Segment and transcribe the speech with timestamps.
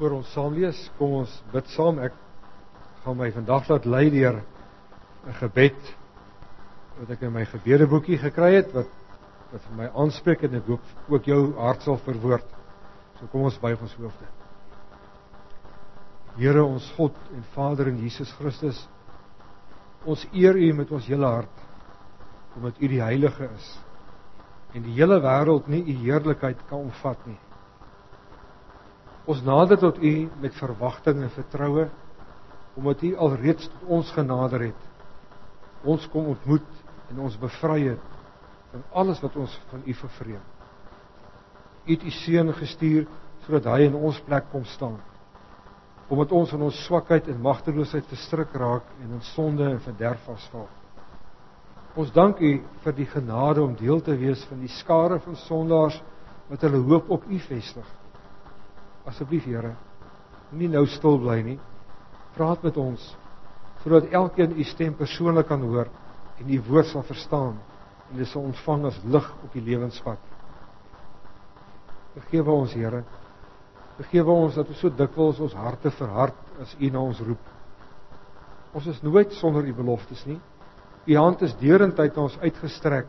[0.00, 1.98] voor ons saam lees, kom ons bid saam.
[2.00, 2.14] Ek
[3.04, 4.38] gaan my vandag laat lei deur
[5.28, 5.80] 'n gebed
[7.00, 8.88] wat ek in my gebedeboekie gekry het wat
[9.52, 12.46] wat vir my aanspreek en ek hoop ook jou hart sal verwoord.
[13.18, 14.26] So kom ons buig ons hoofde.
[16.36, 18.88] Here ons God en Vader in Jesus Christus.
[20.06, 21.66] Ons eer U met ons hele hart
[22.56, 23.78] omdat U die heilige is
[24.72, 27.38] en die hele wêreld nie U heerlikheid kan omvat nie.
[29.30, 31.88] Ons nader tot U met verwagting en vertroue
[32.78, 34.86] omdat U alreeds tot ons genader het.
[35.84, 36.66] Ons kom ontmoet
[37.10, 38.08] en ons bevry het
[38.70, 40.42] van alles wat ons van U vervreem.
[41.86, 43.06] U het U seun gestuur
[43.44, 44.98] sodat hy in ons plek kom staan.
[46.10, 50.66] Omdat ons in ons swakheid en magteloosheid verstrik raak en in sonde en verderf vasval.
[51.98, 56.02] Ons dank U vir die genade om deel te wees van die skare van sondaars
[56.50, 57.99] wat hulle hoop op U vestig.
[59.10, 59.74] Asseblief Here,
[60.52, 61.58] moenie nou stil bly nie.
[62.36, 63.10] Praat met ons
[63.80, 65.88] sodat elkeen u stem persoonlik kan hoor
[66.38, 67.54] en u woord sal verstaan
[68.10, 70.20] en dit sal ontvang as lig op die lewenspad.
[72.18, 73.00] Vergewe ons Here.
[73.96, 77.48] Vergewe ons dat ons so dikwels ons harte verhard as u na ons roep.
[78.76, 80.38] Ons is nooit sonder u beloftes nie.
[81.06, 83.08] U hand is deurentyd na ons uitgestrek,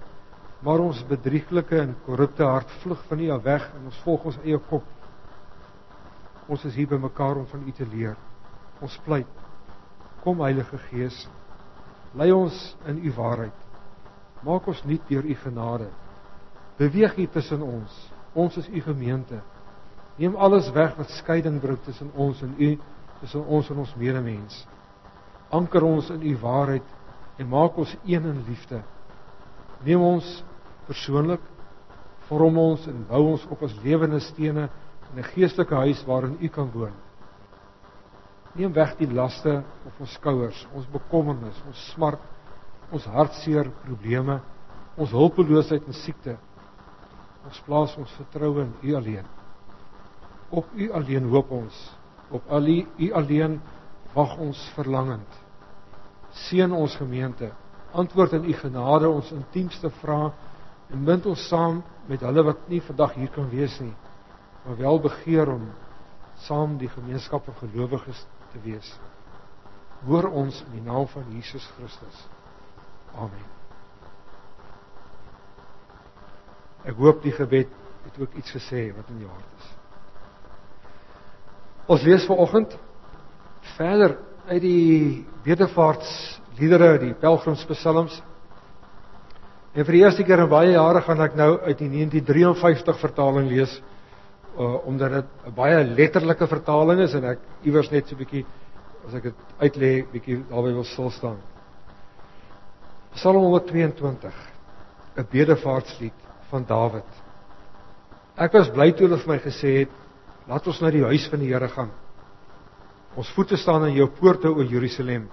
[0.66, 4.42] maar ons bedrieglike en korrupte hart vlug van u af weg en ons volg ons
[4.46, 4.88] eie kop.
[6.50, 8.18] Ons is hier by mekaar om van U te leer.
[8.82, 9.30] Ons pleit.
[10.24, 11.26] Kom Heilige Gees,
[12.18, 12.56] lei ons
[12.90, 13.58] in U waarheid.
[14.46, 15.90] Maak ons nuut deur U genade.
[16.78, 17.96] Beweeg U tussen ons.
[18.34, 19.42] Ons is U gemeente.
[20.18, 22.72] Neem alles weg wat skeiding bring tussen ons en U,
[23.22, 24.66] tussen ons en ons medemens.
[25.50, 28.82] Anker ons in U waarheid en maak ons een in liefde.
[29.86, 30.28] Neem ons
[30.86, 31.42] persoonlik
[32.30, 34.70] vorm ons en bou ons op as lewende stene
[35.12, 36.94] in 'n geestelike huis waarin u kan woon.
[38.54, 42.20] Neem weg die laste op ons skouers, ons bekommernis, ons smart,
[42.92, 44.42] ons hartseer probleme,
[44.96, 46.38] ons hulpeloosheid en siekte.
[47.46, 49.26] Ons plaas ons vertroue in u alleen.
[50.50, 51.96] Op u alleen hoop ons.
[52.30, 53.62] Op al u, u alleen
[54.14, 55.40] wag ons verlangend.
[56.32, 57.52] Seën ons gemeente.
[57.92, 60.32] Antwoord in u genade ons intiemste vrae
[60.92, 63.96] en bind ons saam met hulle wat nie vandag hier kan wees nie
[64.66, 65.70] maar wel begeer om
[66.46, 69.00] saam die gemeenskap van gelowiges te wees.
[70.06, 72.24] Hoor ons in die naam van Jesus Christus.
[73.16, 73.50] Amen.
[76.88, 77.70] Ek hoop die gebed
[78.08, 79.70] het ook iets gesê wat in jou hart is.
[81.92, 82.74] Ons lees vanoggend
[83.76, 84.18] verder
[84.48, 88.18] uit die bedevaartsliedere, die pelgrimspsalms.
[89.72, 93.50] En vir die eerste keer in baie jare gaan ek nou uit die 1953 vertaling
[93.52, 93.78] lees
[94.58, 98.46] uh, omdat dit 'n baie letterlike vertaling is en ek iewers net so 'n bietjie
[99.08, 101.38] as ek dit uitlê bietjie daarby wil stil staan.
[103.14, 104.32] Psalm 122
[105.18, 106.20] 'n bedevaartslied
[106.50, 107.12] van Dawid.
[108.38, 109.90] Ek was bly toe hulle vir my gesê het
[110.48, 111.92] laat ons na die huis van die Here gaan.
[113.16, 115.30] Ons voete staan aan jou poorte o Jerusalem.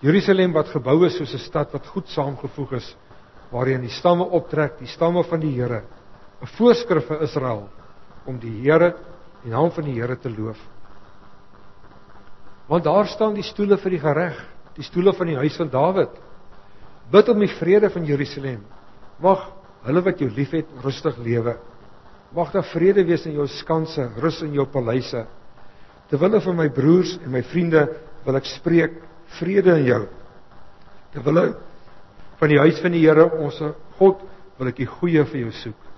[0.00, 2.96] Jerusalem wat gebou is soos 'n stad wat goed saamgevoeg is
[3.50, 5.82] waarin die stamme optrek, die stamme van die Here.
[6.40, 7.68] 'n Voorskrif vir Israel
[8.28, 8.92] om die Here,
[9.42, 10.60] die naam van die Here te loof.
[12.68, 14.40] Want daar staan die stoele vir die gereg,
[14.76, 16.12] die stoele van die huis van Dawid.
[17.08, 18.60] Bid om die vrede van Jerusalem.
[19.24, 19.46] Mag
[19.86, 21.56] hulle wat jou liefhet rustig lewe.
[22.36, 25.24] Mag daar vrede wees in jou skanse, rus in jou paleise.
[26.12, 27.86] Terwille van my broers en my vriende
[28.26, 29.00] wil ek spreek
[29.38, 30.02] vrede in jou.
[31.16, 31.46] Terwille
[32.38, 33.62] van die huis van die Here, ons
[33.98, 34.20] God,
[34.60, 35.88] wil ek die goeie vir jou soek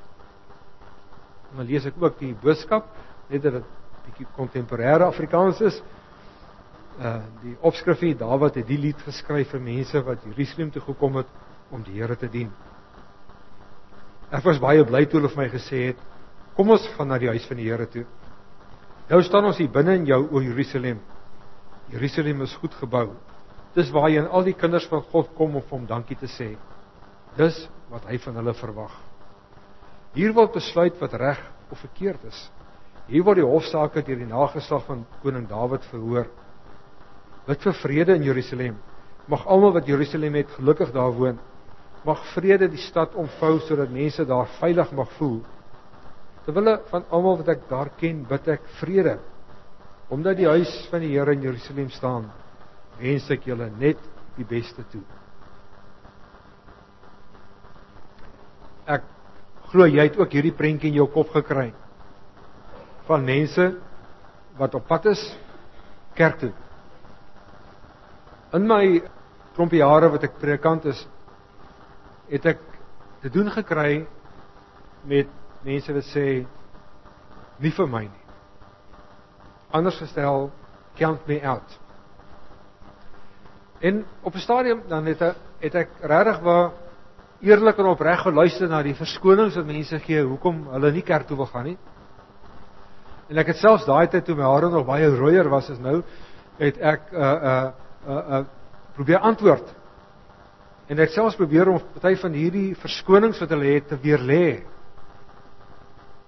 [1.56, 2.91] dan lees ek ook die boodskap
[3.31, 5.81] net dat dit bietjie kontemporêre Afrikaans is.
[7.00, 11.21] Uh die opskrif hier Dawid het die lied geskryf vir mense wat Jerusalem toe gekom
[11.21, 11.31] het
[11.71, 12.50] om die Here te dien.
[14.31, 16.09] Ek was baie bly toe hulle vir my gesê het
[16.56, 18.05] kom ons gaan na die huis van die Here toe.
[19.11, 21.00] Nou staan ons hier binne in jou o Jerusalem.
[21.91, 23.08] Jerusalem is goed gebou.
[23.75, 26.52] Dis waarheen al die kinders van God kom om hom dankie te sê.
[27.38, 29.10] Dis wat hy van hulle verwag.
[30.17, 31.41] Hier word besluit wat reg
[31.71, 32.39] of verkeerd is.
[33.11, 36.27] Hier word die hofsaake deur die nageslag van koning Dawid verhoor.
[37.47, 38.77] Bid vir vrede in Jerusalem.
[39.31, 41.39] Mag almal wat Jerusalem het gelukkig daar woon.
[42.07, 45.41] Mag vrede die stad omvou sodat mense daar veilig mag voel.
[46.47, 49.19] Terwille van almal wat ek daar ken, bid ek vrede.
[50.11, 52.27] Omdat die huis van die Here in Jerusalem staan,
[52.99, 54.01] wens ek julle net
[54.39, 55.05] die beste toe.
[58.91, 59.07] Ek
[59.70, 61.70] glo jy het ook hierdie prentjie in jou kop gekry
[63.06, 63.67] van mense
[64.58, 65.22] wat op pad is
[66.19, 66.52] kerk toe.
[68.55, 69.00] In my
[69.55, 71.00] klompie jare wat ek predikant is,
[72.31, 72.62] het ek
[73.22, 74.05] te doen gekry
[75.08, 75.31] met
[75.67, 76.26] mense wat sê
[77.61, 78.25] nie vir my nie.
[79.70, 80.50] Anders gestel,
[80.99, 81.78] count me out.
[83.81, 86.70] En op 'n stadium dan het ek het ek regtig waar
[87.40, 91.38] eerlik en opreg geluister na die verskonings wat mense gee hoekom hulle nie kerk toe
[91.40, 91.78] wil gaan nie.
[93.31, 96.00] En ek het selfs daai tyd toe my hare nog baie rooier was as nou,
[96.58, 97.70] het ek uh, uh,
[98.06, 98.40] uh, uh,
[98.96, 99.70] probeer antwoord.
[100.90, 104.44] En ek selfs probeer om party van hierdie verskonings wat hulle het te weer lê.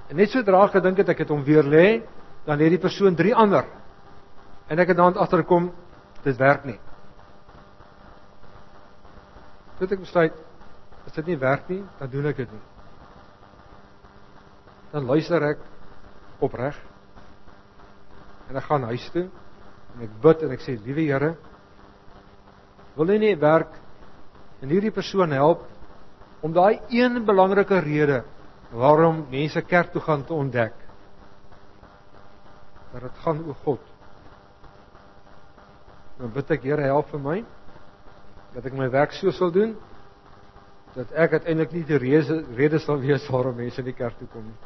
[0.09, 1.87] En net sodra ek gedink het ek het hom weer lê,
[2.47, 3.67] dan het die persoon drie ander.
[4.71, 5.69] En ek het dan agterkom
[6.23, 6.79] dit werk nie.
[9.83, 10.39] Dit ek besluit
[11.07, 12.65] as dit nie werk nie, dan doen ek dit nie.
[14.93, 15.63] Dan luister ek
[16.45, 16.77] opreg.
[18.51, 19.29] En ek gaan huis toe
[19.93, 21.35] en ek bid en ek sê liewe Here,
[22.97, 23.75] wil U nie werk
[24.63, 25.67] en hierdie persoon help
[26.45, 28.23] om daai een belangrike rede
[28.73, 30.75] waarom mense kerk toe gaan te ontdek.
[32.93, 33.89] Dat dit gaan oor God.
[36.19, 37.39] Dan bid ek Here help vir my
[38.53, 39.77] dat ek my werk so sal doen
[40.95, 44.29] dat ek uiteindelik nie die rede rede sal wees waarom mense in die kerk toe
[44.33, 44.59] kom nie.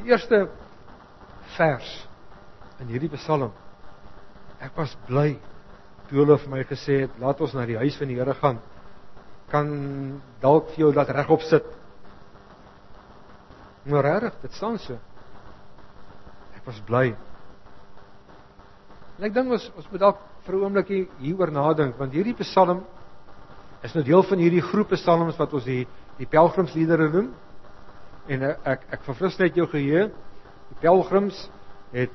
[0.00, 0.46] Die eerste
[1.56, 1.90] vers
[2.80, 3.50] in hierdie Psalm.
[4.60, 5.34] Ek was bly
[6.08, 8.58] toe hulle vir my gesê het, "Laat ons na die huis van die Here gaan."
[9.50, 11.64] Kan dalk vir jou dat regop sit.
[13.84, 14.98] Maar regtig, dit staan so.
[16.56, 17.16] Ek was bly.
[19.18, 22.84] En ek dink ons ons moet dalk vir 'n oombliekie hieroor nadink want hierdie Psalm
[23.82, 25.86] is nou deel van hierdie groepe psalms wat ons die
[26.20, 27.30] die pelgrimsliedere noem.
[28.28, 30.10] En ek ek verfris net jou geheue.
[30.70, 31.46] Die pelgrims
[31.94, 32.12] het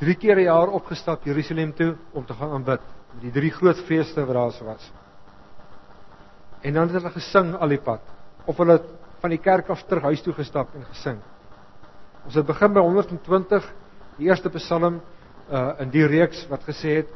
[0.00, 2.80] 3 keer 'n jaar opgestap Jerusalem toe om te gaan aanbid
[3.14, 4.92] met die drie groot feeste wat daar was.
[6.62, 8.00] En dan het hulle gesing al die pad
[8.46, 8.80] of hulle
[9.20, 11.18] van die kerk af terug huis toe gestap en gesing.
[12.24, 13.72] Ons het begin by 120,
[14.16, 15.00] die eerste Psalm
[15.50, 17.08] uh in die reeks wat gesê het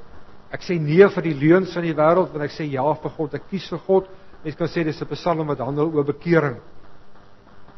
[0.50, 3.34] Ek sê nee vir die leuns van die wêreld, want ek sê ja vir God.
[3.34, 4.08] Ek kies vir God.
[4.44, 6.56] Mens kan sê dis 'n Psalm wat handel oor bekering.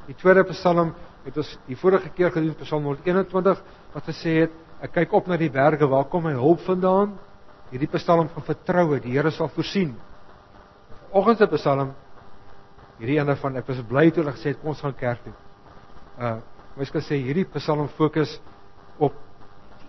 [0.07, 0.95] Die tweede Psalm
[1.25, 3.63] het ons die vorige keer gedoen, Psalm 121,
[3.95, 4.51] wat gesê het
[4.81, 7.19] ek kyk op na die berge, waar kom my hulp vandaan?
[7.71, 9.97] Hierdie Psalm van vertroue, die Here sal voorsien.
[11.13, 11.95] Oggends se Psalm
[13.01, 15.35] hierdie ene van ek was bly toe hulle gesê het ons gaan kerk toe.
[16.21, 16.39] Uh
[16.77, 18.37] mens kan sê hierdie Psalm fokus
[18.99, 19.17] op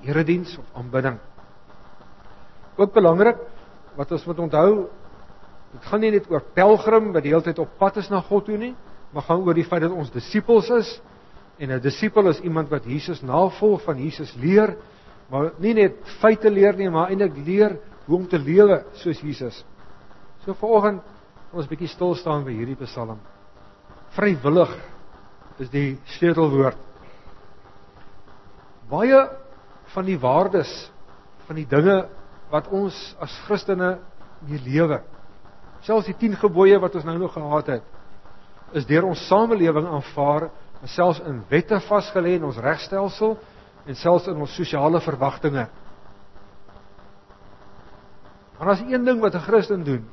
[0.03, 1.19] erediens of aanbidding.
[2.77, 3.37] Ook belangrik
[3.95, 4.87] wat ons moet onthou,
[5.71, 8.45] dit gaan nie net oor pelgrim wat die hele tyd op pad is na God
[8.47, 8.73] toe nie,
[9.11, 11.01] maar gaan oor die feit dat ons disippels is
[11.61, 14.75] en 'n disipel is iemand wat Jesus navolg, van Jesus leer,
[15.29, 19.65] maar nie net feite leer nie, maar eintlik leer hoe om te lewe soos Jesus.
[20.45, 21.01] So vanoggend
[21.51, 23.19] ons 'n bietjie stil staan by hierdie Psalm.
[24.15, 24.71] Vrywillig
[25.59, 26.77] is die sleutelwoord.
[28.89, 29.29] Baie
[29.93, 30.91] van die waardes
[31.45, 32.07] van die dinge
[32.51, 33.95] wat ons as Christene
[34.47, 35.01] mee lewe.
[35.85, 37.83] Selfs die 10 gebooie wat ons nou nog gehad het,
[38.77, 40.49] is deur ons samelewing aanvaar,
[40.89, 43.35] selfs in wette vasgelê in ons regstelsel
[43.85, 45.67] en selfs in ons sosiale verwagtinge.
[48.57, 50.05] Maar as een ding wat 'n Christen doen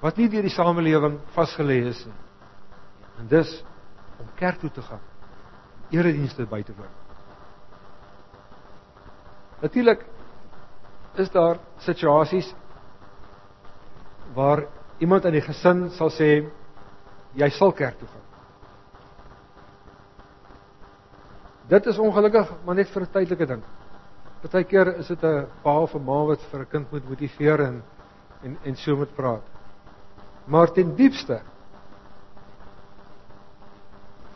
[0.00, 2.20] wat nie deur die samelewing vasgelê is nie.
[3.18, 3.64] En dis
[4.20, 5.00] om kerk toe te gaan.
[5.90, 6.92] Eredienste by te woon.
[9.62, 10.04] Natuurlik
[11.18, 12.54] is daar situasies
[14.34, 14.64] waar
[14.98, 16.28] iemand in die gesin sal sê
[17.38, 18.22] jy sal kerk toe gaan.
[21.68, 23.62] Dit is ongelukkig maar net vir 'n tydelike ding.
[24.42, 27.82] Partykeer is dit 'n pa of 'n ma wat vir 'n kind moet motiveer en
[28.42, 29.42] en en so moet praat.
[30.46, 31.40] Maar ten diepste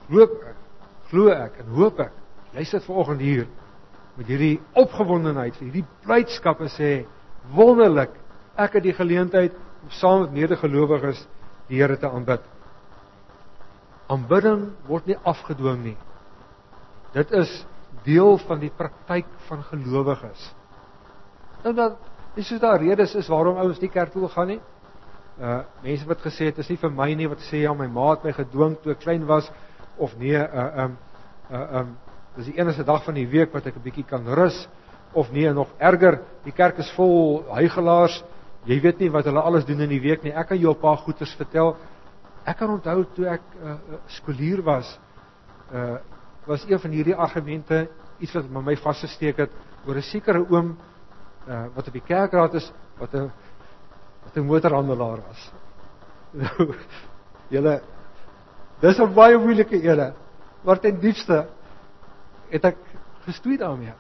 [0.09, 0.57] glo ek,
[1.11, 2.13] glo ek en hoop ek
[2.53, 3.47] jy sit vanoggend hier
[4.19, 6.93] met hierdie opgewondenheid, hierdie blydskap en sê
[7.55, 8.13] wonderlik,
[8.59, 11.23] ek het die geleentheid om saam met medegelowiges
[11.69, 12.43] die Here te aanbid.
[14.11, 15.97] Aanbidding word nie afgedwing nie.
[17.15, 17.53] Dit is
[18.07, 20.49] deel van die praktyk van gelowiges.
[21.65, 21.99] Nou dat
[22.35, 24.61] dis is daar redes is waarom ouens nie kerk toe wil gaan nie.
[25.39, 28.11] Uh mense wat gesê het is nie vir my nie wat sê ja my ma
[28.15, 29.51] het my gedwing toe ek klein was
[29.97, 30.97] of nee uh um
[31.51, 31.97] uh um
[32.39, 34.69] Dis die enigste dag van die week wat ek 'n bietjie kan rus
[35.13, 38.23] of nee, nog erger, die kerk is vol huigelaars.
[38.65, 40.33] Jy weet nie wat hulle alles doen in die week nie.
[40.33, 41.77] Ek kan jou 'n paar goeters vertel.
[42.47, 44.99] Ek kan onthou toe ek 'n uh, uh, skoolier was,
[45.73, 45.99] uh
[46.47, 47.89] was een van hierdie argumente
[48.21, 49.51] iets wat my vasgesteek het
[49.87, 50.79] oor 'n sekere oom
[51.49, 53.33] uh wat op die kerkraad is wat 'n
[54.25, 55.53] wat 'n motorhandelaar was.
[56.33, 56.75] Nou
[57.55, 57.83] julle
[58.81, 60.15] dis 'n baie moeilike ene.
[60.63, 61.47] Maar ten diepste
[62.51, 62.77] het ek
[63.27, 63.95] gestoei daarmee.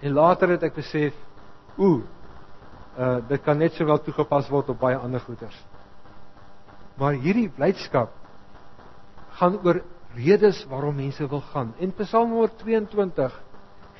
[0.00, 1.14] En later het ek besef,
[1.76, 2.02] ooh,
[2.96, 5.56] uh dit kan net sowel toegepas word op baie ander goeders.
[6.96, 8.14] Maar hierdie blydskap
[9.36, 9.82] gaan oor
[10.16, 11.74] redes waarom mense wil gaan.
[11.78, 13.42] En Psalm 122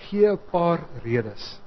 [0.09, 1.61] gee 'n paar redes.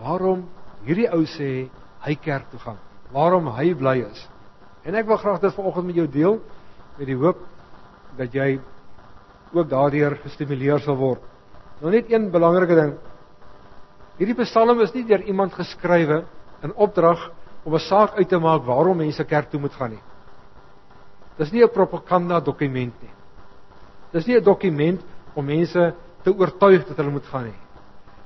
[0.00, 0.48] Waarom
[0.84, 1.68] hierdie ou sê
[2.00, 2.78] hy kerk toe gaan.
[3.12, 4.28] Waarom hy bly is.
[4.82, 6.40] En ek wil graag dit vanoggend met jou deel
[6.96, 7.38] met die hoop
[8.16, 8.60] dat jy
[9.52, 11.20] ook daardeur gestimuleer sal word.
[11.80, 12.92] Nou net een belangrike ding.
[14.18, 16.24] Hierdie Psalm is nie deur iemand geskrywe
[16.62, 17.30] in opdrag
[17.64, 20.02] om 'n saak uit te maak waarom mense kerk toe moet gaan nie.
[21.38, 23.14] Dis nie 'n propaganda dokument nie.
[24.12, 25.00] Dis nie 'n dokument
[25.34, 27.60] om mense te oortuig dat hulle moet gaan nie.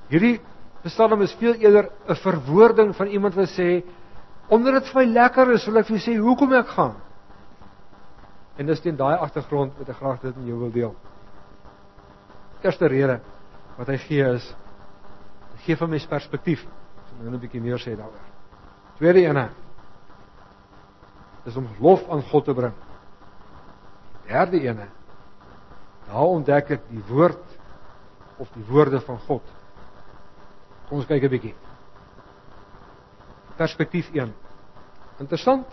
[0.09, 0.41] Hierdie
[0.85, 3.83] Psalm is veel eerder 'n verwoording van iemand wat sê
[4.49, 6.95] omdat dit vir my lekker is, wil ek vir sê hoekom ek gaan.
[8.57, 10.95] En dis teen daai agtergrond wat ek graag dit met jou wil deel.
[12.63, 13.21] Eerste rede
[13.77, 14.55] wat hy gee is
[15.67, 16.63] gee vir my perspektief.
[16.63, 18.27] Ek gaan nou 'n bietjie meer sê daaroor.
[18.97, 19.51] Tweede ene
[21.45, 22.75] is om lof aan God te bring.
[24.27, 24.89] Derde ene.
[26.07, 27.45] Daar ontdek ek die woord
[28.39, 29.43] of die woorde van God.
[30.89, 31.55] Kom ons kyk 'n bietjie.
[33.57, 34.35] Perspektief 1.
[35.19, 35.67] Interessant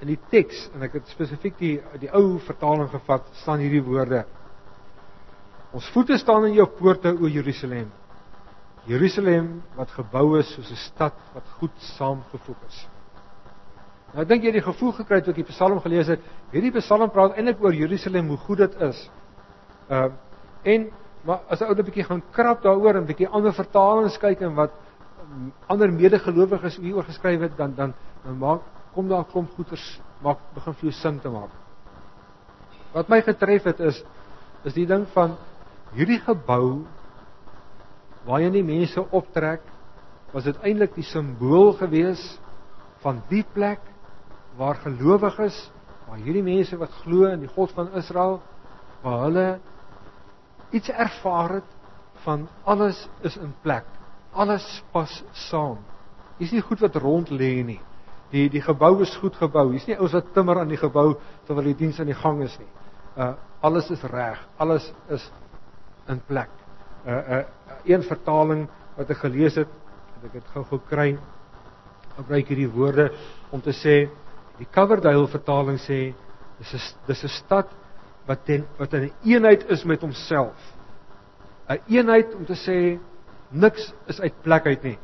[0.00, 4.24] in die teks en ek het spesifiek die die ou vertaling gevat, staan hierdie woorde.
[5.72, 7.88] Ons voete staan in jou poorte o Jerusalem.
[8.84, 12.88] Jerusalem wat gebou is soos 'n stad wat goed saamgevoeg is.
[14.12, 16.20] Nou ek dink jy het die gevoel gekry toe ek die Psalm gelees het.
[16.52, 19.10] Hierdie Psalm praat eintlik oor Jerusalem, hoe goed dit is.
[19.88, 20.10] Uh
[20.62, 20.90] en
[21.24, 24.40] maar as jy ou 'n bietjie gaan krap daaroor en 'n bietjie ander vertalings kyk
[24.40, 24.70] en wat
[25.22, 28.60] um, ander medegelowiges hieroor geskryf het, dan dan dan maak
[28.94, 31.50] kom daar klomp goeters maak begin vir jou sin te maak.
[32.92, 34.04] Wat my getref het is
[34.64, 35.36] is die ding van
[35.96, 36.84] hierdie gebou
[38.26, 39.64] waarheen die mense optrek
[40.32, 42.22] was dit eintlik die simbool gewees
[43.02, 43.82] van die plek
[44.56, 45.56] waar gelowiges,
[46.08, 48.40] waar hierdie mense wat glo in die God van Israel,
[49.02, 49.46] waar hulle
[50.72, 51.70] iets ervaar het
[52.24, 53.88] van alles is in plek.
[54.32, 55.80] Alles pas saam.
[56.38, 57.80] Dis nie goed wat rond lê nie.
[58.32, 59.68] Die die gebou is goed gebou.
[59.74, 61.12] Hier's nie ouens wat timmer aan die gebou
[61.46, 62.70] terwyl die diens aan die gang is nie.
[63.16, 64.40] Uh alles is reg.
[64.58, 65.22] Alles is
[66.08, 66.50] in plek.
[67.06, 67.44] Uh uh
[67.84, 69.68] een vertaling wat ek gelees het,
[70.14, 71.18] het ek dit gou-gou kry.
[72.16, 73.10] Gebruik hierdie woorde
[73.50, 74.08] om te sê
[74.62, 76.12] Die Coverdale vertaling sê
[76.58, 77.68] dis 'n dis 'n stad
[78.26, 80.58] wat ten, wat 'n eenheid is met homself.
[81.68, 83.00] 'n Eenheid om te sê
[83.50, 84.98] niks is uit plek uit nie.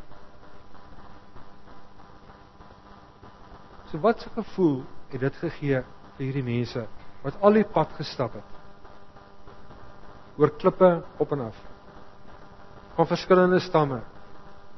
[3.90, 5.82] So wat 'n gevoel het dit gegee
[6.16, 6.86] vir hierdie mense
[7.22, 8.57] wat al die pad gestap het.
[10.38, 11.56] Oor klippe op en af.
[12.94, 14.00] Van verskillende stamme.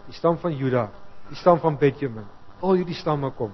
[0.06, 0.88] Die stam van Juda,
[1.28, 2.24] die stam van Benjamin.
[2.60, 3.52] Al hierdie stamme kom.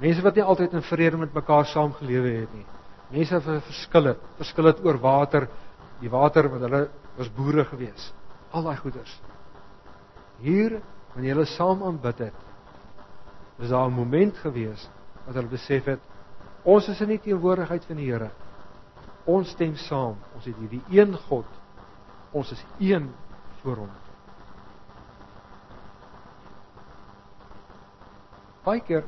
[0.00, 2.64] Mense wat nie altyd in vrede met mekaar saamgelewe het nie.
[3.12, 5.48] Mense wat verskil het, verskil het oor water,
[6.00, 6.86] die water wat hulle
[7.18, 8.08] was boere gewees.
[8.50, 9.12] Al daai goeders.
[10.42, 10.78] Hier
[11.12, 12.38] wanneer hulle saam aanbid het,
[13.58, 14.88] was daar 'n oomblik gewees
[15.26, 16.00] wat hulle besef het
[16.64, 18.30] ons is in die teenwoordigheid van die Here.
[19.24, 20.16] Ons stem saam.
[20.34, 21.46] Ons het hierdie een God.
[22.32, 23.10] Ons is een
[23.62, 23.90] voor hom.
[28.62, 29.04] Baie keer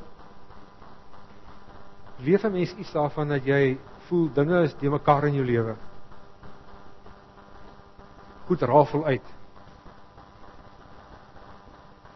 [2.19, 5.75] leef 'n mens iets daarvan dat jy voel dinge is de mekaar in jou lewe.
[8.47, 9.33] Goed rafel uit.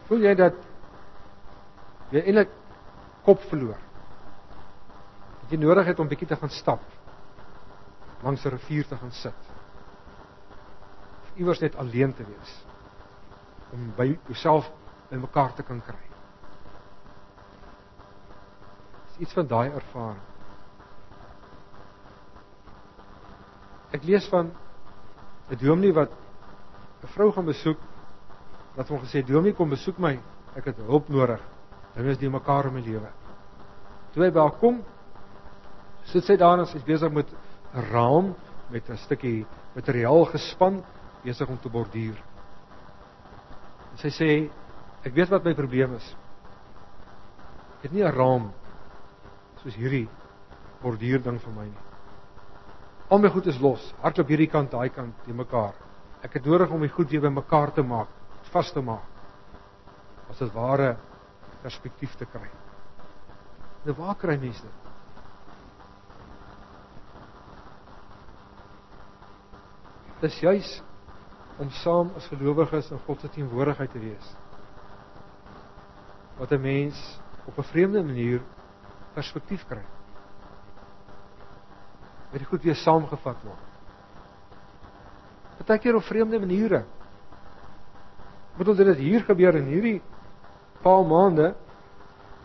[0.06, 0.54] Voel jy dat
[2.10, 2.48] jy eintlik
[3.24, 3.78] kop verloor?
[5.42, 6.80] Dat jy nodig het om bietjie te gaan stap
[8.22, 9.40] langs 'n rivier te gaan sit.
[11.22, 12.64] Of iewers net alleen te wees
[13.72, 14.70] om by jouself
[15.10, 16.10] in mekaar te kan kry.
[19.20, 20.20] iets van daai ervaring.
[23.92, 24.50] Ek lees van
[25.50, 26.10] 'n dominee wat
[27.02, 27.78] 'n vrou gaan besoek
[28.74, 30.18] wat hom gesê dominee kom besoek my,
[30.54, 31.40] ek het hulp nodig.
[31.94, 33.10] Dinge is nie mekaar in my lewe.
[34.12, 34.84] Toe hy by haar kom,
[36.04, 37.26] sit sy daar en sy's besig met
[37.72, 38.34] raam
[38.70, 40.84] met 'n stukkie materiaal gespan
[41.22, 42.16] besig om te borduur.
[43.92, 44.50] En sy sê
[45.04, 46.16] ek weet wat my probleem is.
[47.78, 48.52] Ek het nie 'n raam
[49.62, 50.08] soos hierdie
[50.82, 51.82] borduur ding vir my nie.
[53.10, 55.74] Al my goed is los, hardloop hierdie kant, daai kant, te mekaar.
[56.22, 58.08] Ek het nodig om die goed weer bymekaar te maak,
[58.52, 59.02] vas te maak.
[60.30, 60.96] As dit ware
[61.62, 62.48] perspektief te kry.
[63.84, 64.89] Nou waar kry mense dit?
[70.20, 70.82] Dis juis
[71.60, 74.26] om saam as gelowiges in God se teenwoordigheid te wees.
[76.36, 78.40] Wat 'n mens op 'n vreemde manier
[79.14, 79.82] perspektief kry.
[82.32, 83.64] Die goed weer saamgevat word.
[85.56, 86.84] Partykeer op vreemde maniere.
[88.56, 90.02] Bedoel dit het hier gebeur in hierdie
[90.82, 91.54] paar maande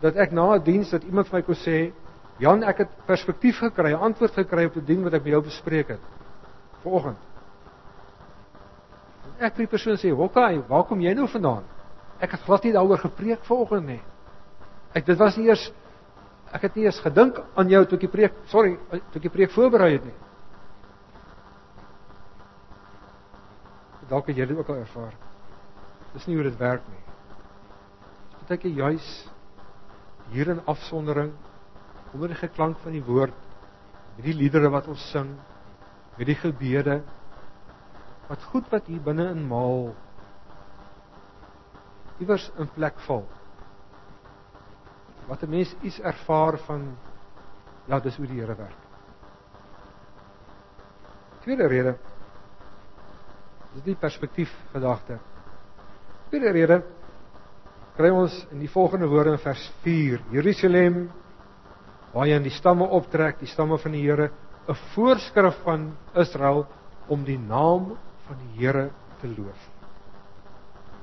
[0.00, 1.92] dat ek na 'n diens dat iemand vir my kon sê,
[2.38, 5.42] "Jan, ek het perspektief gekry, 'n antwoord gekry op 'n ding wat ek met jou
[5.42, 6.00] bespreek het
[6.82, 7.25] vanoggend."
[9.36, 10.64] Ek vir die persoon sê, "Hoekom?
[10.68, 11.64] Waar kom jy nou vandaan?"
[12.20, 14.02] Ek het glad nie daaroor gepreek vanoggend nie.
[14.94, 15.72] Ek dit was nie eers
[16.52, 19.32] ek het nie eens gedink aan jou toe ek die preek, sorry, toe ek die
[19.34, 20.14] preek voorberei het nie.
[24.08, 25.14] Dalk het jy dit ook al ervaar.
[26.14, 27.02] Dis nie hoe dit werk nie.
[28.38, 29.08] Partyke juis
[30.30, 31.32] hier in afsondering
[32.14, 33.34] onder die geklank van die woord
[34.16, 35.34] met die liedere wat ons sing
[36.16, 37.00] met die gebede
[38.28, 39.94] wat goed wat hier binne in maal
[42.18, 43.26] iewers in plek val.
[45.28, 46.96] Wat 'n mens iets ervaar van
[47.86, 48.76] ja dis hoe die Here werk.
[51.40, 51.96] Tweede rede
[53.74, 55.18] dis die perspektief gedagte
[56.30, 56.82] tweede rede
[57.96, 61.06] kry ons in die volgende woorde in vers 4 Jerusalem
[62.12, 64.30] waar jy in die stamme optrek, die stamme van die Here,
[64.68, 66.66] 'n voorskrif van Israel
[67.08, 68.90] om die naam van die Here
[69.20, 69.68] te loof.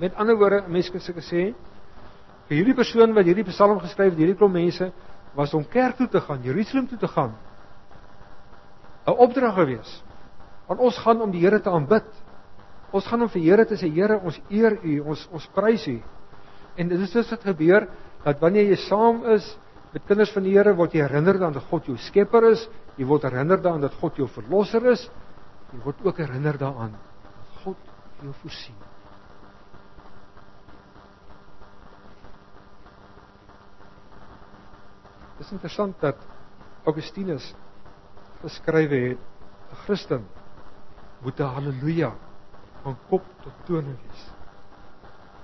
[0.02, 1.44] Met ander woorde, mense kan seker sê
[2.48, 4.90] vir hierdie persoon wat hierdie Psalm geskryf het, hierdie klomp mense
[5.38, 7.34] was om kerk toe te gaan, Jerusalem toe te gaan.
[9.08, 10.04] 'n opdrag gewees.
[10.68, 12.06] Want ons gaan om die Here te aanbid.
[12.92, 16.02] Ons gaan om vir Here te sê, Here, ons eer U, ons ons prys U.
[16.78, 17.88] En dit is dus wat gebeur
[18.24, 19.58] dat wanneer jy saam is
[19.94, 23.06] met kinders van die Here word jy herinner aan dat God jou skepper is, jy
[23.06, 25.10] word herinner daaraan dat God jou verlosser is.
[25.74, 26.96] Jy word ook herinner daaraan
[28.24, 28.76] jou voorsien.
[35.38, 36.20] Dit is interessant dat
[36.86, 37.54] Augustinus
[38.42, 39.20] geskrywe het
[39.72, 40.26] 'n Christen
[41.24, 42.14] moet 'n haleluja
[42.84, 44.24] van kop tot tone wees.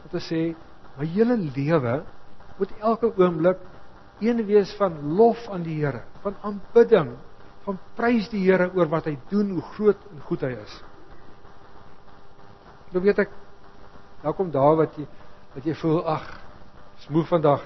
[0.04, 0.56] Wat hy sê
[1.00, 2.04] My hele lewe
[2.58, 3.60] moet elke oomblik
[4.20, 7.14] een wees van lof aan die Here, van aanbidding,
[7.64, 10.74] van prys die Here oor wat hy doen, hoe groot en goed hy is.
[12.92, 13.34] Nou weet ek
[14.24, 15.06] nou kom daar wat jy
[15.56, 16.26] wat jy voel ag,
[17.00, 17.64] is moeg vandag.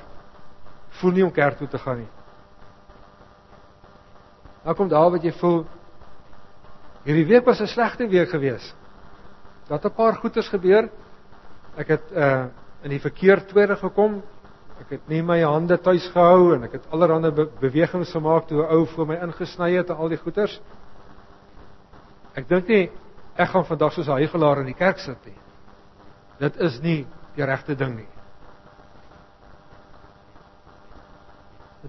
[1.02, 2.12] Voel nie om kerk toe te gaan nie.
[4.64, 5.66] Nou kom daar wat jy voel
[7.04, 8.74] hierdie week was 'n slegte week gewees.
[9.68, 10.90] Daar het 'n paar goeters gebeur.
[11.76, 12.46] Ek het uh
[12.84, 14.22] in die verkeer tweede gekom.
[14.80, 18.62] Ek het nie my hande tuis gehou en ek het allerlei be bewegings gemaak toe
[18.62, 20.62] 'n ou voor my ingesny het en al die goeters.
[22.36, 22.92] Ek dink nie
[23.36, 25.38] ek gaan vandag soos 'n heiligelaar in die kerk sit nie.
[26.40, 28.08] Dit is nie die regte ding nie.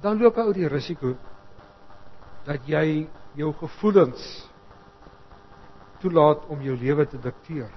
[0.00, 1.14] Dan loop ou die risiko
[2.44, 4.50] dat jy jou gevoelens
[6.00, 7.70] toelaat om jou lewe te dikteer.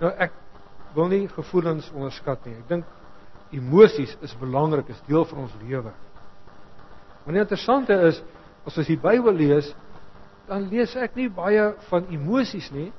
[0.00, 0.32] Nou ek
[0.94, 2.58] wil nie gevoelens onderskat nie.
[2.58, 2.84] Ek dink
[3.54, 5.92] emosies is belangrik, is deel van ons lewe.
[7.24, 8.20] Maar die interessante is
[8.66, 9.74] as ons die Bybel lees,
[10.48, 12.90] dan lees ek nie baie van emosies nie.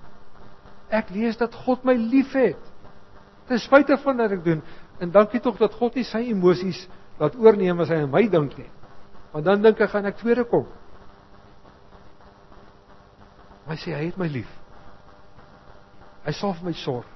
[0.94, 2.62] Ek lees dat God my liefhet.
[3.50, 4.64] Ten spyte van wat ek doen,
[5.00, 6.86] en dankie tog dat God nie sy emosies
[7.20, 8.70] laat oorneem as hy aan my dink nie.
[9.34, 10.66] Want dan dink ek gaan ek tweede kom.
[13.66, 14.50] Hy sê hy het my lief.
[16.26, 17.12] Hy sal vir my sorg.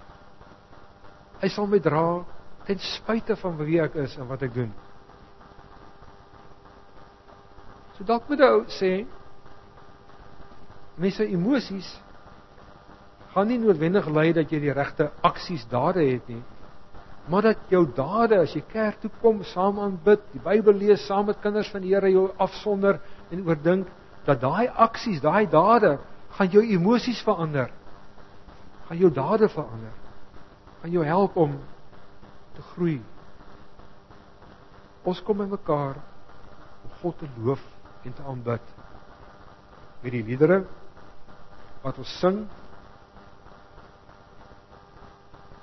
[1.41, 2.03] Hy sal my dra
[2.67, 4.69] ten spyte van wie ek is en wat ek doen.
[7.97, 8.91] So dalk moet ou sê
[10.99, 11.89] mense emosies
[13.33, 16.41] gaan nie noodwendig lei dat jy die regte aksies dade het nie
[17.29, 21.29] maar dat jou dade as jy kerk toe kom saam aanbid die Bybel lees saam
[21.29, 22.99] met kinders van die Here jou afsonder
[23.31, 23.87] en oordink
[24.25, 25.97] dat daai aksies daai dade
[26.37, 27.71] gaan jou emosies verander
[28.87, 29.93] gaan jou dade verander
[30.81, 31.59] gaan jou help om
[32.55, 32.99] te groei.
[35.07, 35.99] Ons kom by mekaar
[36.83, 37.63] om God te loof
[38.07, 38.73] en te aanbid.
[40.03, 40.63] Met die liedere
[41.83, 42.43] wat ons sing,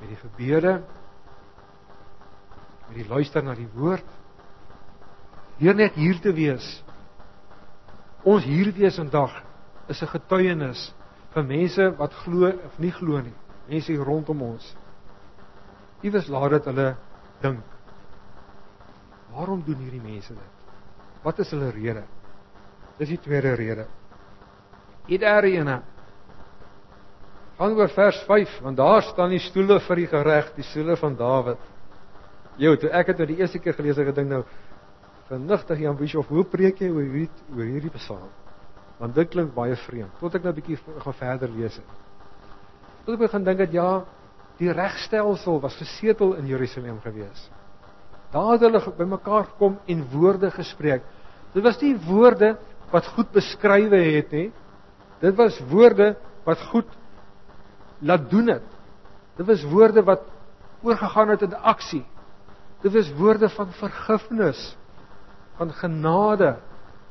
[0.01, 0.79] met die gebede,
[2.89, 4.07] met die luister na die woord.
[5.61, 6.65] Hier net hier te wees.
[8.27, 9.33] Ons hier wees vandag
[9.89, 10.93] is 'n getuienis
[11.33, 13.35] vir mense wat glo of nie glo nie.
[13.69, 14.77] Mense hier rondom ons.
[16.03, 16.97] Iewers laat dit hulle
[17.41, 17.65] dink.
[19.33, 20.53] Waarom doen hierdie mense dit?
[21.23, 22.05] Wat is hulle rede?
[22.99, 23.87] Dis die tweede rede.
[25.07, 25.83] Hierdie ene
[27.57, 31.16] gaan oor vers 5 want daar staan die stoele vir die gereg, die stoele van
[31.16, 31.61] Dawid.
[32.61, 34.42] Jo, toe ek het dit die eerste keer gelees, ek gedink nou
[35.29, 38.29] vernigtig Jan Bischoff, hoe preek jy oor hierdie oor hierdie Psalm?
[39.01, 40.12] Want dit klink baie vreemd.
[40.21, 41.90] Tot ek nou 'n bietjie gaan verder lees het.
[43.05, 44.05] Tot ek begin dink dat ja,
[44.59, 47.51] die regstelsel was gesetel in Jerusalem gewees.
[48.33, 51.03] Daar het hulle bymekaar gekom en woorde gespreek.
[51.53, 52.57] Dit was nie woorde
[52.90, 54.53] wat goed beskrywe het nie.
[55.21, 56.88] Dit was woorde wat goed
[57.99, 58.63] laat doen het.
[59.37, 60.23] Dit was woorde wat
[60.83, 62.05] oorgegaan het in aksie.
[62.81, 64.77] Dit was woorde van vergifnis,
[65.57, 66.57] van genade,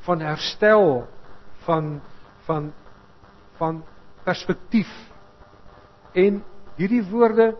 [0.06, 1.08] van herstel,
[1.66, 2.02] van
[2.46, 2.74] van
[3.58, 3.84] van
[4.24, 4.90] perspektief.
[6.12, 6.44] En
[6.76, 7.56] hierdie woorde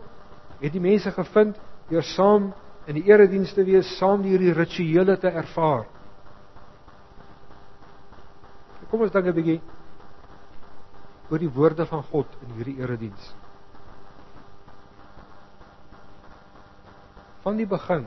[0.60, 1.58] het die mense gevind
[1.88, 2.52] deur saam
[2.86, 5.86] in die eredienste wees, saam hierdie rituele te ervaar.
[8.90, 9.60] Kom ons dink 'n bietjie
[11.30, 13.32] oor die woorde van God in hierdie erediens.
[17.42, 18.06] Van die begin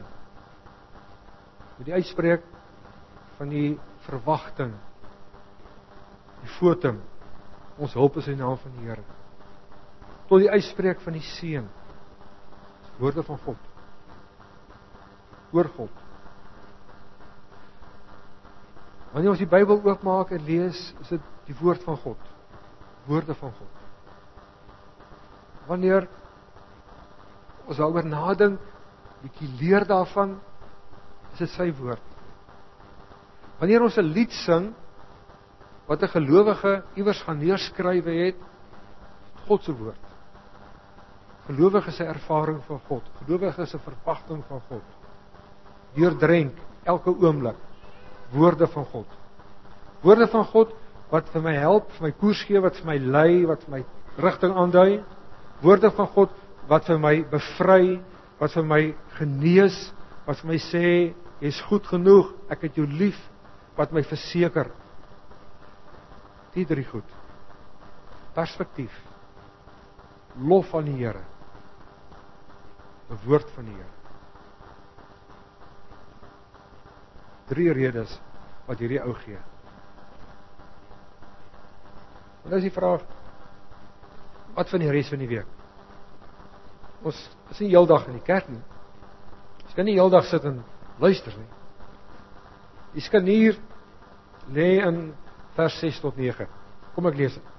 [1.79, 2.43] met die uitspreek
[3.37, 3.69] van die
[4.07, 4.73] verwagting
[6.41, 6.99] die fotum
[7.79, 9.03] ons hulp is in die naam van die Here.
[10.27, 11.67] Tot die uitspreek van die seën
[12.99, 13.67] woorde van God
[15.55, 16.01] oor God.
[19.13, 22.27] Wanneer ons die Bybel oopmaak en lees is dit die woord van God
[23.07, 23.73] woorde van God
[25.69, 26.07] wanneer
[27.67, 28.59] ons daaroor nadink
[29.21, 30.37] bietjie leer daarvan
[31.33, 32.05] is dit sy woord
[33.59, 34.73] wanneer ons 'n lied sing
[35.87, 38.39] wat 'n gelowige iewers gaan neerskrywe het
[39.47, 40.09] God se woord
[41.49, 44.83] Gelowige se ervaring van God, gelowige se verwagting van God.
[45.95, 47.57] Deurdrenk elke oomblik
[48.29, 49.15] woorde van God.
[50.03, 50.75] Woorde van God
[51.09, 53.81] wat vir my help, vir my koers gee, wat vir my lei, wat vir my
[54.21, 54.99] rigting aandui.
[55.63, 56.35] Woorde van God
[56.69, 57.99] wat vir my bevry,
[58.39, 58.81] wat vir my
[59.17, 59.77] genees,
[60.27, 60.85] wat vir my sê
[61.41, 63.17] jy's goed genoeg, ek het jou lief,
[63.79, 64.69] wat my verseker.
[66.53, 67.07] Die drie goed.
[68.35, 68.93] Perspektief.
[70.39, 71.23] Lof aan die Here.
[73.09, 73.95] 'n woord van die Here.
[77.49, 78.19] Drie redes
[78.67, 79.39] wat hierdie ou gee.
[82.45, 82.97] En as jy vra
[84.55, 85.47] wat van die res van die week?
[87.05, 87.19] Ons
[87.53, 88.61] is nie heeldag in die kerk nie.
[89.69, 90.61] Jy kan nie heeldag sit en
[90.99, 91.49] luister nie.
[92.97, 93.59] Jy kan hier
[94.51, 95.01] lê in
[95.55, 96.47] vers 6 tot 9.
[96.95, 97.51] Kom ek lees dit.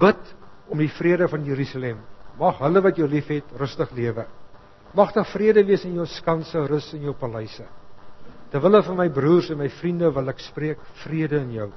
[0.00, 0.36] Bid
[0.72, 2.00] om die vrede van Jerusalem
[2.38, 4.24] Mag hulle wat jou liefhet rustig lewe.
[4.94, 7.66] Mag daar vrede wees in jou skanse, rus in jou paleise.
[8.52, 11.68] Terwille van my broers en my vriende wil ek spreek vrede in jou.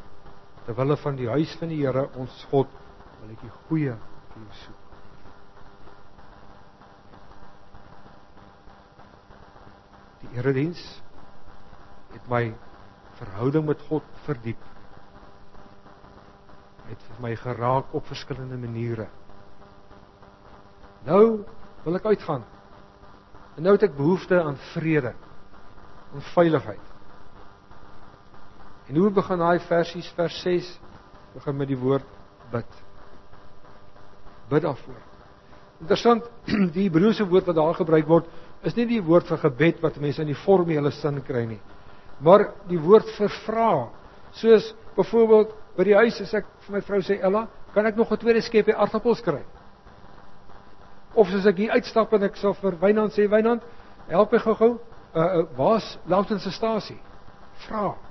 [0.71, 2.69] Terwille van die huis van die Here ons God
[3.19, 3.95] wil ek die goeie
[4.31, 4.83] vir jou soek.
[10.21, 10.83] Die erediens
[12.13, 12.39] het my
[13.17, 14.61] verhouding met God verdiep.
[16.87, 19.09] Het my geraak op verskillende maniere.
[21.03, 21.43] Nou
[21.83, 22.47] wil ek uitgaan.
[23.57, 25.11] En nou het ek behoefte aan vrede,
[26.15, 26.90] aan veiligheid.
[28.91, 30.67] En hoe begin daai versies vers 6
[31.31, 32.07] begin met die woord
[32.51, 32.79] bid.
[34.51, 34.97] Bid daarvoor.
[35.79, 36.27] Interessant,
[36.75, 38.27] die Hebreëse woord wat daar gebruik word,
[38.67, 41.61] is nie die woord vir gebed wat mense in die formele sin kry nie,
[42.19, 43.71] maar die woord vir vra.
[44.35, 48.11] Soos byvoorbeeld by die huis as ek vir my vrou sê Ella, kan ek nog
[48.11, 49.41] 'n tweede skepie aardappels kry?
[51.15, 53.63] Of as ek hier uitstap en ek sal vir Wynand sê Wynand,
[54.11, 54.79] help my gou-gou.
[55.15, 56.99] Uh, uh waar's Louwton se stasie?
[57.67, 58.10] Vra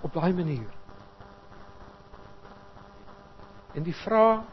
[0.00, 0.68] op daai manier.
[3.74, 4.44] En die vraag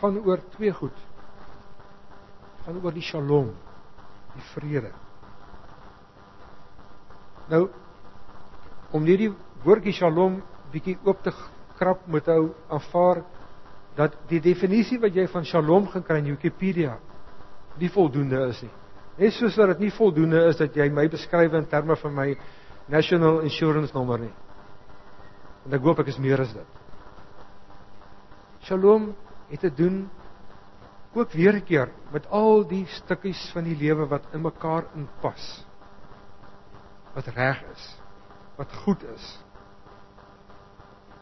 [0.00, 0.96] gaan oor twee goed.
[2.64, 3.52] Gaan oor die Shalom,
[4.34, 4.92] die vrede.
[7.48, 7.68] Nou
[8.92, 9.30] om hierdie
[9.64, 10.40] woordjie Shalom
[10.72, 11.32] bietjie oop te
[11.78, 13.22] krap moet hou aanvaar
[13.98, 16.98] dat die definisie wat jy van Shalom gekry in Wikipedia
[17.78, 18.74] nie voldoende is nie.
[19.18, 22.28] Net soos dat dit nie voldoende is dat jy my beskryf in terme van my
[22.90, 24.34] national insurance nommer nie.
[25.68, 26.78] En ek hoop ek is meer as dit.
[28.64, 29.10] Shalom
[29.50, 30.06] het te doen
[31.14, 35.64] ook weer 'n keer met al die stukkies van die lewe wat in mekaar inpas.
[37.14, 38.00] Wat reg is,
[38.56, 39.38] wat goed is.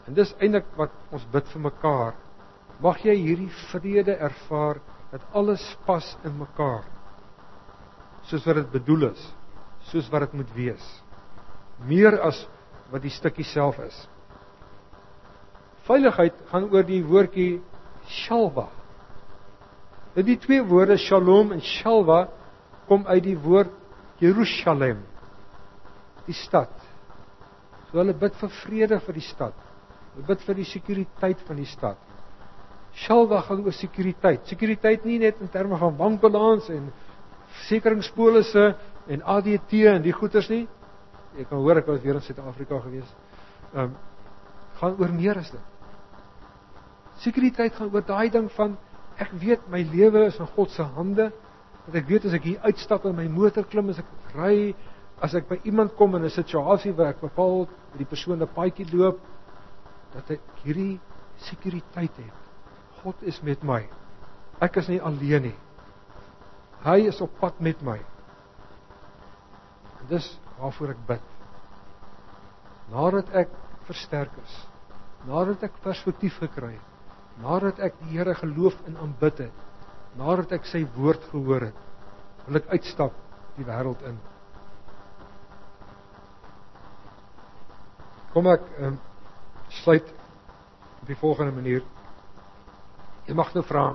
[0.06, 2.14] En dis eintlik wat ons bid vir mekaar
[2.84, 4.82] Mag jy hierdie vrede ervaar
[5.12, 6.84] dat alles pas in mekaar.
[8.28, 9.22] Soos wat dit bedoel is,
[9.88, 10.86] soos wat dit moet wees.
[11.88, 12.42] Meer as
[12.92, 13.96] wat die stukkie self is.
[15.86, 17.60] Veiligheid gaan oor die woordjie
[18.24, 18.68] shalva.
[20.16, 22.26] Dit die twee woorde shalom en shalva
[22.88, 23.72] kom uit die woord
[24.22, 25.02] Jerusalem,
[26.26, 26.72] die stad.
[27.90, 29.58] So hulle bid vir vrede vir die stad.
[30.14, 32.00] Hulle bid vir die sekuriteit van die stad.
[32.96, 34.46] Shalva gaan oor sekuriteit.
[34.48, 36.88] Sekuriteit nie net in terme van bankbalans en
[37.58, 38.70] versekeringspolisse
[39.12, 40.64] en ADT en die goeders nie.
[41.36, 43.16] Ek kan hoor ek was weer in Suid-Afrika gewees.
[43.74, 43.96] Ehm um,
[44.76, 45.75] gaan oor meer as dit.
[47.24, 48.76] Sekuriteit gaan oor daai ding van
[49.22, 51.30] ek weet my lewe is in God se hande.
[51.86, 54.74] Dat ek weet as ek hier uitstap in my motor klim as ek ry,
[55.22, 58.54] as ek by iemand kom in 'n situasie waar ek bepaal met die persoon 'n
[58.54, 59.20] paadjie loop
[60.12, 61.00] dat ek hierdie
[61.36, 62.34] sekuriteit het.
[63.02, 63.86] God is met my.
[64.60, 65.58] Ek is nie alleen nie.
[66.84, 67.98] Hy is op pad met my.
[70.00, 71.22] En dis waarvoor ek bid.
[72.92, 73.48] Nadat ek
[73.88, 74.54] versterk is,
[75.26, 76.95] nadat ek perspektief gekry het,
[77.42, 79.64] nadat ek die Here geloof en aanbid het,
[80.16, 81.82] nadat ek sy woord gehoor het,
[82.46, 83.16] wil ek uitstap
[83.56, 84.16] die wêreld in.
[88.32, 88.98] Kom ek um,
[89.82, 90.08] sluit
[91.00, 91.84] op die volgende manier.
[93.26, 93.90] Jy mag nou vra,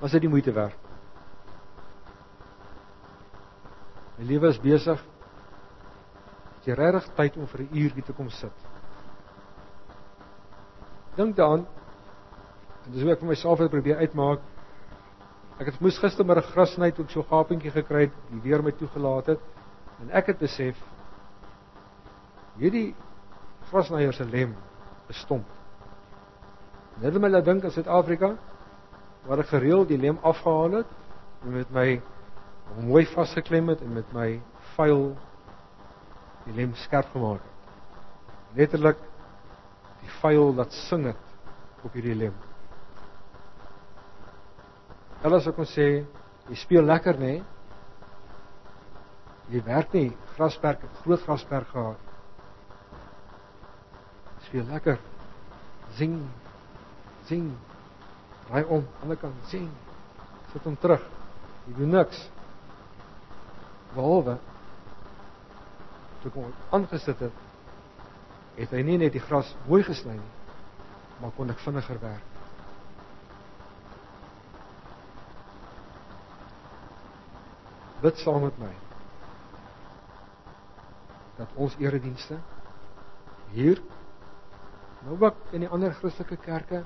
[0.00, 0.76] was dit die moeite werd?
[4.18, 5.00] My lewe is besig.
[6.60, 8.52] Is jy regtig tyd om vir 'n uur hier te kom sit?
[11.16, 11.66] Dink daaraan.
[12.92, 14.42] Dis hoe ek vir myself het probeer uitmaak.
[15.56, 18.74] Ek het moes gistermiddag gras sny toe ek so gapentjie gekry het, die weer my
[18.76, 19.44] toegelaat het.
[20.02, 20.80] En ek het besef
[22.60, 22.92] hierdie
[23.70, 24.52] grasnyer se lem
[25.10, 25.46] is stomp.
[27.02, 28.34] Net om hulle dink in Suid-Afrika
[29.24, 30.90] waar ek gereeld die lem afgehaal het
[31.44, 31.88] en met my
[32.84, 34.28] mooi vasgeklem het en met my
[34.76, 35.06] vuil
[36.44, 37.52] die lem skerp gemaak het.
[38.58, 39.00] Letterlik
[40.02, 42.36] die vuil wat sing het op hierdie lem.
[45.24, 45.86] Hulle sê kon sê
[46.50, 47.38] jy speel lekker nê?
[49.48, 52.00] Jy werk nie grasperk, groot grasperk gehad.
[54.48, 54.98] Speel lekker.
[55.96, 56.18] Sing
[57.28, 57.52] sien.
[58.50, 59.70] Raai om, ander kant sien.
[60.52, 61.04] Sit hom terug.
[61.68, 62.26] Jy doen niks.
[63.94, 64.36] Behalwe
[66.24, 67.40] toe kom aangesit het,
[68.56, 70.30] het hy nie net die gras mooi gesny nie,
[71.20, 72.33] maar kon ek vinniger werk.
[78.04, 78.72] Bid saam met my
[81.38, 82.36] dat ons eredienste
[83.54, 83.80] hier
[85.06, 86.84] nou ook in die ander Christelike kerke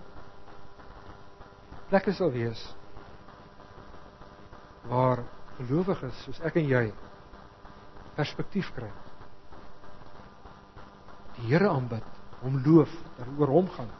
[1.90, 2.62] plekke sal wees
[4.88, 5.24] waar
[5.59, 6.87] gelowiges soos ek en jy
[8.18, 8.88] perspektief kry.
[11.37, 12.07] Die Here aanbid,
[12.42, 12.90] hom loof,
[13.38, 13.90] oor hom gaan.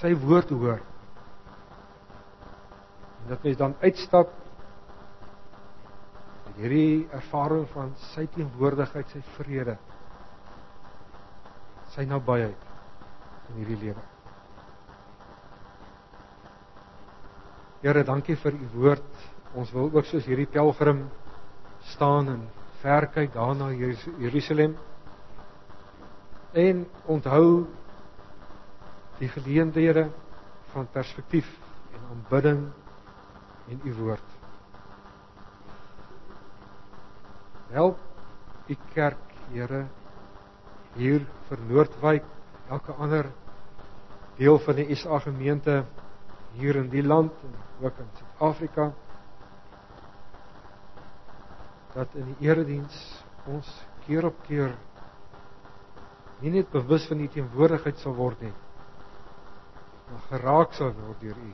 [0.00, 0.82] Sy woord hoor.
[3.22, 4.32] En dat mens dan uitstap
[6.58, 9.76] hierdie ervaring van sy teenwoordigheid, sy vrede,
[11.94, 12.66] sy nabyheid
[13.48, 14.04] in hierdie lewe.
[17.82, 19.26] Here, dankie vir u woord.
[19.56, 21.04] Ons wil ook soos hierdie pelgrim
[21.94, 22.40] staan en
[22.82, 24.74] ver kyk daarna Jerusalem.
[26.58, 27.68] En onthou
[29.18, 30.08] die geleenthede
[30.72, 31.48] van perspektief
[31.94, 32.66] en aanbidding
[33.68, 34.26] en u woord.
[37.70, 37.98] Help
[38.68, 39.86] u kerk, Here,
[40.94, 42.26] hier vir Noordwyk,
[42.68, 43.30] elke ander
[44.36, 45.78] deel van die SA gemeente
[46.58, 47.54] hier in die land en
[47.86, 48.90] ook in Suid-Afrika
[51.94, 53.00] dat in die erediens
[53.48, 53.72] ons
[54.04, 54.76] keer op keer
[56.44, 58.54] nie net bewus van u teenwoordigheid sal word nie
[60.10, 61.52] maar geraak sal word deur u.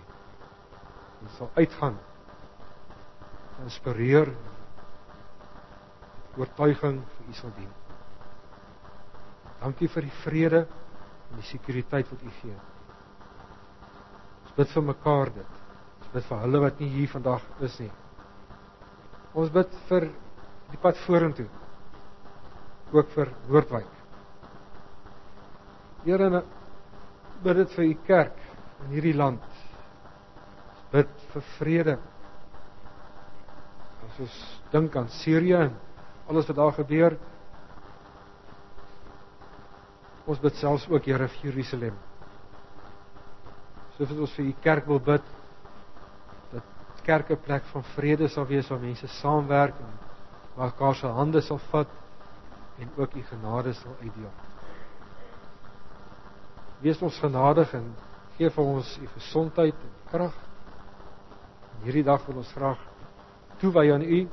[1.22, 1.96] En sal uitgaan
[3.64, 4.30] inspireer
[6.38, 7.72] oortuiging vir u sal dien
[9.64, 12.60] dankie vir die vrede en die sekuriteit wat u gee
[14.56, 15.60] bid vir mekaar dit.
[16.00, 17.90] Ons bid vir hulle wat nie hier vandag is nie.
[19.34, 20.08] Ons bid vir
[20.70, 21.48] die pad vorentoe.
[22.94, 23.90] Ook vir Noordwyk.
[26.04, 26.42] Here,
[27.42, 28.42] bid dit vir u kerk
[28.84, 29.42] in hierdie land.
[30.68, 31.96] Ons bid vir vrede.
[34.04, 34.38] As ons
[34.70, 35.74] dink aan Sirië en
[36.26, 37.18] alles wat daar gebeur.
[40.24, 41.96] Ons bid selfs ook Here vir Jerusalem
[43.94, 45.26] Soos wat ons vir u kerk wil bid
[46.50, 49.92] dat kerk 'n plek van vrede sal wees waar mense saamwerk en
[50.56, 51.88] mekaar se hande sal vat
[52.78, 54.32] en ook u genade sal uitdeel.
[56.80, 57.94] Wees ons genadig en
[58.36, 60.34] gee vir ons u gesondheid en krag.
[61.82, 62.78] Hierdie dag wil ons graag
[63.58, 64.28] toewy aan u.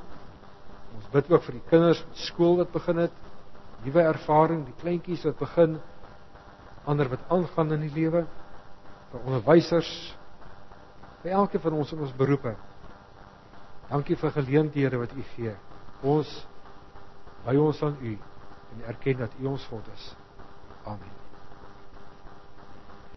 [0.96, 3.14] Ons bid ook vir die kinders met skool wat begin het,
[3.84, 5.78] nuwe ervaring, die kleintjies wat begin
[6.86, 8.24] ander wat aangaan in die lewe,
[9.12, 9.92] vir onderwysers,
[11.22, 12.56] vir elkeen van ons in ons beroepe.
[13.90, 15.54] Dankie vir geleenthede wat u gee.
[16.02, 16.30] Ons
[17.46, 18.14] by ons aan u
[18.72, 20.14] en erken dat u ons God is.
[20.84, 21.21] Amen.